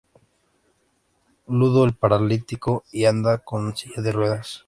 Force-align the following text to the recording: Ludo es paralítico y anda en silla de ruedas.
Ludo 1.47 1.85
es 1.85 1.95
paralítico 1.95 2.83
y 2.91 3.05
anda 3.05 3.43
en 3.51 3.75
silla 3.75 4.01
de 4.01 4.11
ruedas. 4.11 4.59